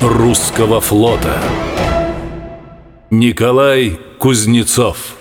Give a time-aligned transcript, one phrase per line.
[0.00, 1.40] русского флота
[3.10, 5.16] Николай Кузнецов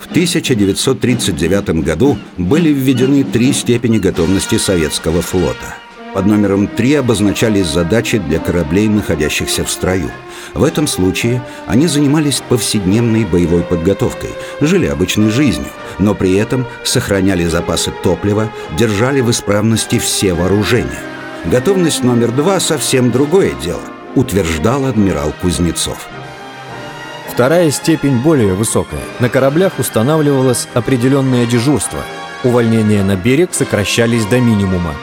[0.00, 5.76] В 1939 году были введены три степени готовности советского флота.
[6.12, 10.10] Под номером 3 обозначались задачи для кораблей, находящихся в строю.
[10.52, 14.30] В этом случае они занимались повседневной боевой подготовкой,
[14.60, 15.68] жили обычной жизнью,
[16.00, 20.98] но при этом сохраняли запасы топлива, держали в исправности все вооружения.
[21.46, 23.80] Готовность номер два совсем другое дело,
[24.14, 26.06] утверждал адмирал Кузнецов.
[27.32, 29.00] Вторая степень более высокая.
[29.20, 32.00] На кораблях устанавливалось определенное дежурство.
[32.44, 34.94] Увольнения на берег сокращались до минимума.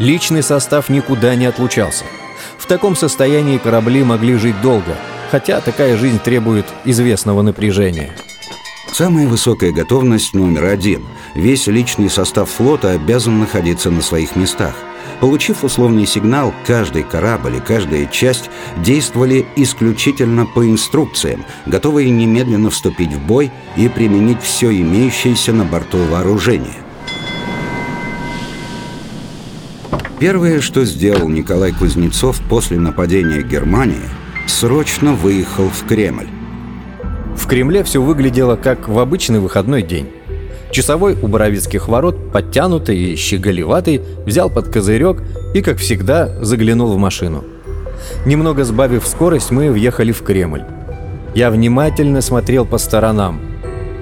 [0.00, 2.04] Личный состав никуда не отлучался.
[2.58, 4.96] В таком состоянии корабли могли жить долго,
[5.30, 8.10] хотя такая жизнь требует известного напряжения.
[8.92, 11.04] Самая высокая готовность номер один.
[11.36, 14.74] Весь личный состав флота обязан находиться на своих местах.
[15.24, 23.10] Получив условный сигнал, каждый корабль и каждая часть действовали исключительно по инструкциям, готовые немедленно вступить
[23.10, 26.76] в бой и применить все имеющееся на борту вооружение.
[30.18, 34.10] Первое, что сделал Николай Кузнецов после нападения Германии,
[34.46, 36.28] срочно выехал в Кремль.
[37.34, 40.10] В Кремле все выглядело как в обычный выходной день.
[40.74, 45.22] Часовой у Боровицких ворот, подтянутый и щеголеватый, взял под козырек
[45.54, 47.44] и, как всегда, заглянул в машину.
[48.26, 50.64] Немного сбавив скорость, мы въехали в Кремль.
[51.32, 53.40] Я внимательно смотрел по сторонам.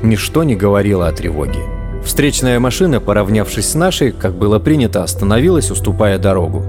[0.03, 1.61] Ничто не говорило о тревоге.
[2.07, 6.65] Встречная машина, поравнявшись с нашей, как было принято, остановилась, уступая дорогу.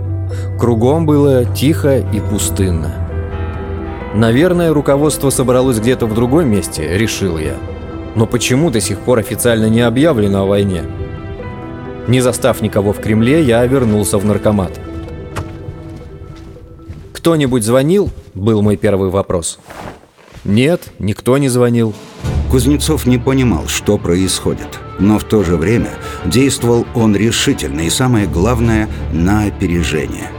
[0.59, 2.93] Кругом было тихо и пустынно.
[4.13, 7.55] Наверное, руководство собралось где-то в другом месте, решил я.
[8.15, 10.83] Но почему до сих пор официально не объявлено о войне?
[12.07, 14.79] Не застав никого в Кремле, я вернулся в наркомат.
[17.13, 19.59] «Кто-нибудь звонил?»– был мой первый вопрос.
[20.43, 21.93] «Нет, никто не звонил».
[22.51, 25.89] Кузнецов не понимал, что происходит, но в то же время
[26.25, 30.29] действовал он решительно и, самое главное, на опережение.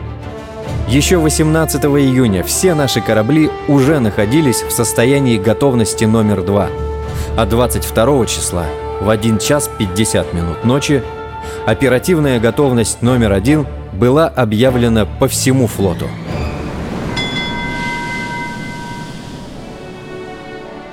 [0.86, 6.68] Еще 18 июня все наши корабли уже находились в состоянии готовности номер два,
[7.36, 8.66] а 22 числа
[9.00, 11.02] в 1 час 50 минут ночи
[11.66, 16.08] оперативная готовность номер один была объявлена по всему флоту.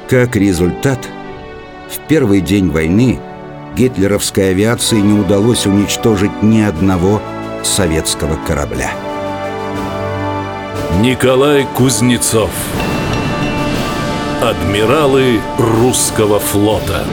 [0.10, 1.00] Как результат,
[1.90, 3.20] в первый день войны
[3.78, 7.22] гитлеровской авиации не удалось уничтожить ни одного
[7.64, 8.92] советского корабля.
[11.00, 12.50] Николай Кузнецов
[14.42, 17.06] Адмиралы русского флота